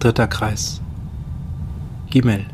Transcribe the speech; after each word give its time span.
Dritter 0.00 0.28
Kreis. 0.28 0.80
Gimel. 2.08 2.46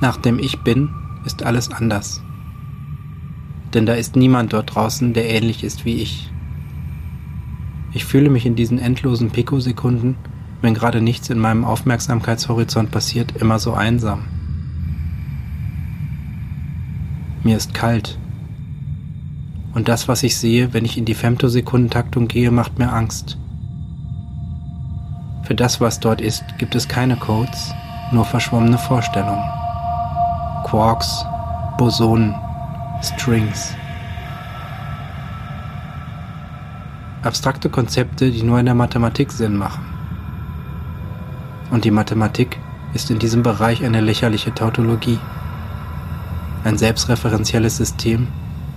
Nach 0.00 0.16
dem 0.16 0.38
Ich 0.38 0.60
bin 0.60 0.88
ist 1.26 1.42
alles 1.42 1.70
anders. 1.70 2.22
Denn 3.74 3.84
da 3.84 3.92
ist 3.92 4.16
niemand 4.16 4.54
dort 4.54 4.74
draußen, 4.74 5.12
der 5.12 5.28
ähnlich 5.28 5.64
ist 5.64 5.84
wie 5.84 5.96
ich. 5.96 6.32
Ich 7.92 8.06
fühle 8.06 8.30
mich 8.30 8.46
in 8.46 8.56
diesen 8.56 8.78
endlosen 8.78 9.30
Pikosekunden, 9.30 10.16
wenn 10.62 10.72
gerade 10.72 11.02
nichts 11.02 11.28
in 11.28 11.38
meinem 11.38 11.66
Aufmerksamkeitshorizont 11.66 12.90
passiert, 12.90 13.36
immer 13.36 13.58
so 13.58 13.74
einsam. 13.74 14.24
Mir 17.44 17.58
ist 17.58 17.74
kalt. 17.74 18.18
Und 19.78 19.86
das, 19.86 20.08
was 20.08 20.24
ich 20.24 20.36
sehe, 20.36 20.72
wenn 20.72 20.84
ich 20.84 20.98
in 20.98 21.04
die 21.04 21.14
Femtosekundentaktung 21.14 22.26
gehe, 22.26 22.50
macht 22.50 22.80
mir 22.80 22.92
Angst. 22.92 23.38
Für 25.44 25.54
das, 25.54 25.80
was 25.80 26.00
dort 26.00 26.20
ist, 26.20 26.42
gibt 26.58 26.74
es 26.74 26.88
keine 26.88 27.14
Codes, 27.14 27.72
nur 28.10 28.24
verschwommene 28.24 28.76
Vorstellungen. 28.76 29.48
Quarks, 30.64 31.24
Bosonen, 31.76 32.34
Strings. 33.02 33.72
Abstrakte 37.22 37.70
Konzepte, 37.70 38.32
die 38.32 38.42
nur 38.42 38.58
in 38.58 38.66
der 38.66 38.74
Mathematik 38.74 39.30
Sinn 39.30 39.56
machen. 39.56 39.86
Und 41.70 41.84
die 41.84 41.92
Mathematik 41.92 42.58
ist 42.94 43.12
in 43.12 43.20
diesem 43.20 43.44
Bereich 43.44 43.84
eine 43.84 44.00
lächerliche 44.00 44.52
Tautologie. 44.52 45.20
Ein 46.64 46.78
selbstreferenzielles 46.78 47.76
System, 47.76 48.26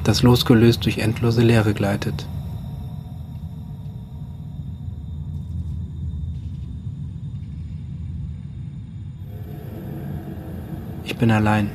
das 0.04 0.24
losgelöst 0.24 0.86
durch 0.86 1.00
endlose 1.00 1.42
Leere 1.42 1.74
gleitet. 1.74 2.28
Ich 11.04 11.16
bin 11.18 11.32
allein. 11.32 11.70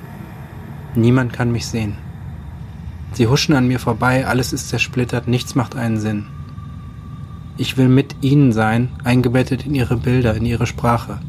Niemand 0.94 1.32
kann 1.32 1.52
mich 1.52 1.66
sehen. 1.66 1.98
Sie 3.12 3.28
huschen 3.28 3.54
an 3.54 3.68
mir 3.68 3.78
vorbei, 3.78 4.26
alles 4.26 4.52
ist 4.52 4.68
zersplittert, 4.68 5.28
nichts 5.28 5.54
macht 5.54 5.76
einen 5.76 5.98
Sinn. 5.98 6.26
Ich 7.56 7.78
will 7.78 7.88
mit 7.88 8.16
ihnen 8.20 8.52
sein, 8.52 8.90
eingebettet 9.04 9.64
in 9.64 9.74
ihre 9.74 9.96
Bilder, 9.96 10.34
in 10.34 10.44
ihre 10.44 10.66
Sprache. 10.66 11.20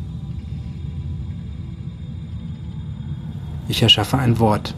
Ich 3.69 3.81
erschaffe 3.81 4.17
ein 4.17 4.39
Wort, 4.39 4.73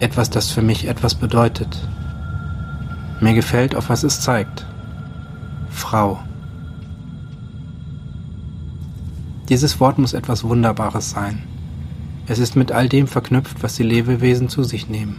etwas, 0.00 0.30
das 0.30 0.50
für 0.50 0.62
mich 0.62 0.86
etwas 0.86 1.14
bedeutet. 1.14 1.88
Mir 3.20 3.34
gefällt, 3.34 3.74
auf 3.74 3.88
was 3.88 4.04
es 4.04 4.20
zeigt. 4.20 4.64
Frau. 5.70 6.20
Dieses 9.48 9.80
Wort 9.80 9.98
muss 9.98 10.12
etwas 10.12 10.44
Wunderbares 10.44 11.10
sein. 11.10 11.42
Es 12.26 12.38
ist 12.38 12.54
mit 12.56 12.72
all 12.72 12.88
dem 12.88 13.06
verknüpft, 13.06 13.62
was 13.62 13.76
die 13.76 13.82
Lebewesen 13.82 14.48
zu 14.48 14.62
sich 14.62 14.88
nehmen. 14.88 15.16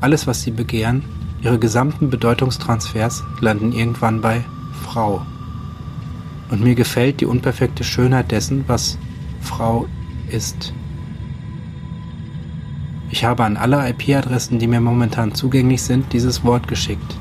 Alles, 0.00 0.26
was 0.26 0.42
sie 0.42 0.50
begehren, 0.50 1.04
ihre 1.42 1.58
gesamten 1.58 2.10
Bedeutungstransfers 2.10 3.24
landen 3.40 3.72
irgendwann 3.72 4.20
bei 4.20 4.44
Frau. 4.84 5.22
Und 6.50 6.62
mir 6.62 6.74
gefällt 6.74 7.20
die 7.20 7.26
unperfekte 7.26 7.82
Schönheit 7.82 8.30
dessen, 8.30 8.64
was 8.68 8.98
Frau 9.40 9.86
ist. 10.30 10.72
Ich 13.18 13.24
habe 13.24 13.42
an 13.42 13.56
alle 13.56 13.90
IP-Adressen, 13.90 14.60
die 14.60 14.68
mir 14.68 14.80
momentan 14.80 15.34
zugänglich 15.34 15.82
sind, 15.82 16.12
dieses 16.12 16.44
Wort 16.44 16.68
geschickt. 16.68 17.16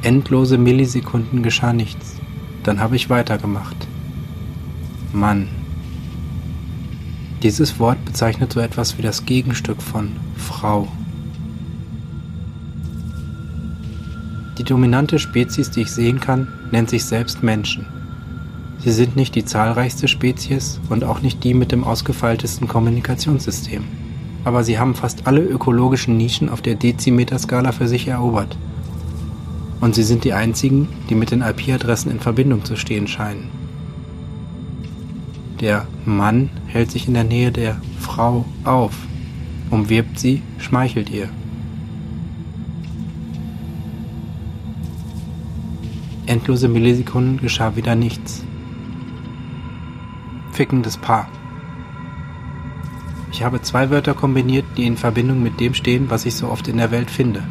Endlose 0.00 0.56
Millisekunden 0.56 1.42
geschah 1.42 1.74
nichts. 1.74 2.14
Dann 2.62 2.80
habe 2.80 2.96
ich 2.96 3.10
weitergemacht. 3.10 3.76
Mann. 5.12 5.48
Dieses 7.42 7.78
Wort 7.78 8.02
bezeichnet 8.06 8.54
so 8.54 8.60
etwas 8.60 8.96
wie 8.96 9.02
das 9.02 9.26
Gegenstück 9.26 9.82
von 9.82 10.16
Frau. 10.34 10.88
Die 14.56 14.64
dominante 14.64 15.18
Spezies, 15.18 15.70
die 15.72 15.82
ich 15.82 15.92
sehen 15.92 16.20
kann, 16.20 16.48
nennt 16.70 16.88
sich 16.88 17.04
selbst 17.04 17.42
Menschen. 17.42 17.99
Sie 18.82 18.92
sind 18.92 19.14
nicht 19.14 19.34
die 19.34 19.44
zahlreichste 19.44 20.08
Spezies 20.08 20.80
und 20.88 21.04
auch 21.04 21.20
nicht 21.20 21.44
die 21.44 21.52
mit 21.52 21.70
dem 21.70 21.84
ausgefeiltesten 21.84 22.66
Kommunikationssystem. 22.66 23.84
Aber 24.44 24.64
sie 24.64 24.78
haben 24.78 24.94
fast 24.94 25.26
alle 25.26 25.42
ökologischen 25.42 26.16
Nischen 26.16 26.48
auf 26.48 26.62
der 26.62 26.76
Dezimeterskala 26.76 27.72
für 27.72 27.88
sich 27.88 28.08
erobert. 28.08 28.56
Und 29.82 29.94
sie 29.94 30.02
sind 30.02 30.24
die 30.24 30.32
einzigen, 30.32 30.88
die 31.10 31.14
mit 31.14 31.30
den 31.30 31.42
IP-Adressen 31.42 32.10
in 32.10 32.20
Verbindung 32.20 32.64
zu 32.64 32.76
stehen 32.76 33.06
scheinen. 33.06 33.48
Der 35.60 35.86
Mann 36.06 36.48
hält 36.66 36.90
sich 36.90 37.06
in 37.06 37.12
der 37.12 37.24
Nähe 37.24 37.52
der 37.52 37.76
Frau 37.98 38.46
auf, 38.64 38.94
umwirbt 39.70 40.18
sie, 40.18 40.40
schmeichelt 40.56 41.10
ihr. 41.10 41.28
Endlose 46.24 46.68
Millisekunden 46.68 47.40
geschah 47.40 47.76
wieder 47.76 47.94
nichts. 47.94 48.42
Fickendes 50.60 50.98
Paar. 50.98 51.26
Ich 53.32 53.42
habe 53.42 53.62
zwei 53.62 53.88
Wörter 53.88 54.12
kombiniert, 54.12 54.66
die 54.76 54.84
in 54.84 54.98
Verbindung 54.98 55.42
mit 55.42 55.58
dem 55.58 55.72
stehen, 55.72 56.10
was 56.10 56.26
ich 56.26 56.34
so 56.34 56.50
oft 56.50 56.68
in 56.68 56.76
der 56.76 56.90
Welt 56.90 57.10
finde. 57.10 57.42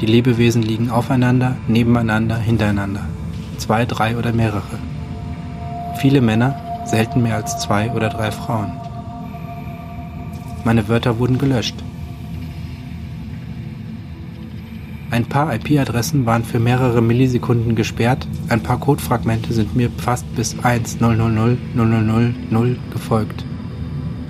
Die 0.00 0.06
Lebewesen 0.06 0.60
liegen 0.60 0.90
aufeinander, 0.90 1.54
nebeneinander, 1.68 2.36
hintereinander. 2.36 3.06
Zwei, 3.58 3.84
drei 3.84 4.16
oder 4.16 4.32
mehrere. 4.32 4.80
Viele 6.00 6.20
Männer, 6.20 6.82
selten 6.84 7.22
mehr 7.22 7.36
als 7.36 7.60
zwei 7.60 7.92
oder 7.92 8.08
drei 8.08 8.32
Frauen. 8.32 8.72
Meine 10.64 10.88
Wörter 10.88 11.20
wurden 11.20 11.38
gelöscht. 11.38 11.76
Ein 15.10 15.26
paar 15.26 15.52
IP-Adressen 15.52 16.24
waren 16.24 16.44
für 16.44 16.60
mehrere 16.60 17.02
Millisekunden 17.02 17.74
gesperrt, 17.74 18.28
ein 18.48 18.62
paar 18.62 18.78
Codefragmente 18.78 19.52
sind 19.52 19.74
mir 19.74 19.90
fast 19.98 20.24
bis 20.36 20.54
1.000.000.000 20.54 22.76
gefolgt. 22.92 23.44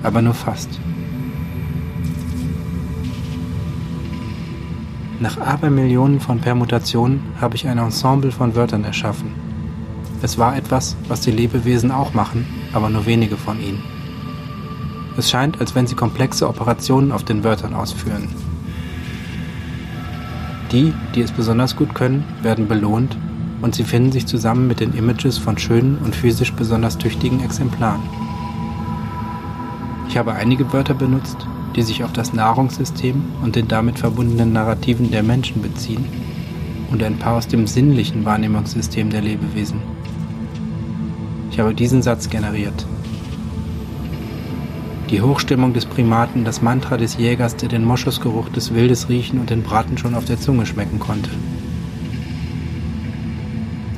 Aber 0.01 0.23
nur 0.23 0.33
fast. 0.33 0.79
Nach 5.19 5.37
Abermillionen 5.37 6.19
von 6.19 6.39
Permutationen 6.39 7.21
habe 7.39 7.55
ich 7.55 7.67
ein 7.67 7.77
Ensemble 7.77 8.31
von 8.31 8.55
Wörtern 8.55 8.83
erschaffen. 8.83 9.35
Es 10.23 10.39
war 10.39 10.57
etwas, 10.57 10.97
was 11.07 11.21
die 11.21 11.29
Lebewesen 11.29 11.91
auch 11.91 12.15
machen, 12.15 12.47
aber 12.73 12.89
nur 12.89 13.05
wenige 13.05 13.37
von 13.37 13.61
ihnen. 13.61 13.83
Es 15.15 15.29
scheint, 15.29 15.59
als 15.59 15.75
wenn 15.75 15.85
sie 15.85 15.93
komplexe 15.93 16.47
Operationen 16.47 17.11
auf 17.11 17.23
den 17.23 17.43
Wörtern 17.43 17.75
ausführen. 17.75 18.29
Die, 20.71 20.93
die 21.15 21.21
es 21.21 21.31
besonders 21.31 21.75
gut 21.75 21.93
können, 21.93 22.23
werden 22.41 22.67
belohnt 22.67 23.17
und 23.61 23.75
sie 23.75 23.83
finden 23.83 24.11
sich 24.11 24.25
zusammen 24.25 24.67
mit 24.67 24.79
den 24.79 24.93
Images 24.93 25.37
von 25.37 25.57
schönen 25.57 25.97
und 25.97 26.15
physisch 26.15 26.53
besonders 26.53 26.97
tüchtigen 26.97 27.43
Exemplaren. 27.43 28.01
Ich 30.07 30.17
habe 30.17 30.33
einige 30.33 30.71
Wörter 30.73 30.93
benutzt, 30.93 31.37
die 31.75 31.81
sich 31.81 32.03
auf 32.03 32.11
das 32.11 32.33
Nahrungssystem 32.33 33.21
und 33.41 33.55
den 33.55 33.67
damit 33.67 33.99
verbundenen 33.99 34.53
Narrativen 34.53 35.11
der 35.11 35.23
Menschen 35.23 35.61
beziehen 35.61 36.05
und 36.91 37.03
ein 37.03 37.17
paar 37.17 37.37
aus 37.37 37.47
dem 37.47 37.67
sinnlichen 37.67 38.25
Wahrnehmungssystem 38.25 39.09
der 39.09 39.21
Lebewesen. 39.21 39.81
Ich 41.51 41.59
habe 41.59 41.73
diesen 41.73 42.01
Satz 42.01 42.29
generiert. 42.29 42.85
Die 45.11 45.21
Hochstimmung 45.21 45.73
des 45.73 45.85
Primaten, 45.85 46.45
das 46.45 46.61
Mantra 46.61 46.95
des 46.95 47.17
Jägers, 47.17 47.57
der 47.57 47.67
den 47.67 47.83
Moschusgeruch 47.83 48.47
des 48.47 48.73
Wildes 48.73 49.09
riechen 49.09 49.41
und 49.41 49.49
den 49.49 49.61
Braten 49.61 49.97
schon 49.97 50.15
auf 50.15 50.23
der 50.23 50.39
Zunge 50.39 50.65
schmecken 50.65 50.99
konnte. 50.99 51.29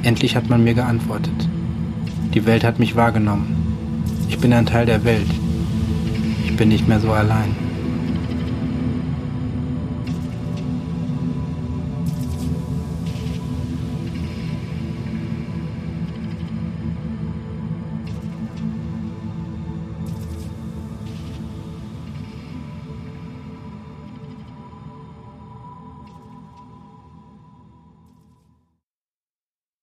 Endlich 0.01 0.35
hat 0.35 0.49
man 0.49 0.63
mir 0.63 0.73
geantwortet. 0.73 1.47
Die 2.33 2.47
Welt 2.47 2.63
hat 2.63 2.79
mich 2.79 2.95
wahrgenommen. 2.95 3.75
Ich 4.27 4.39
bin 4.39 4.51
ein 4.53 4.65
Teil 4.65 4.87
der 4.87 5.03
Welt. 5.03 5.29
Ich 6.45 6.57
bin 6.57 6.69
nicht 6.69 6.87
mehr 6.87 6.99
so 6.99 7.11
allein. 7.11 7.62